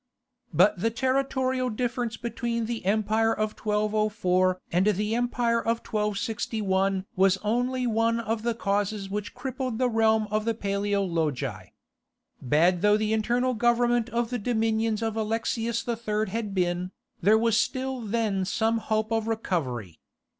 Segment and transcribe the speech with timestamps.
[0.51, 7.37] But the territorial difference between the empire of 1204 and the empire of 1261 was
[7.43, 11.73] only one of the causes which crippled the realm of the Paleologi.
[12.41, 16.29] Bad though the internal government of the dominions of Alexius III.
[16.29, 16.89] had been,
[17.21, 19.99] there was still then some hope of recovery.